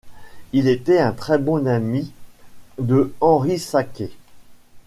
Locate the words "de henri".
2.79-3.59